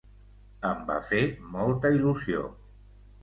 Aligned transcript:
Em 0.69 0.79
va 0.87 0.95
fer 1.09 1.19
molta 1.57 1.91
il·lusió. 1.97 2.47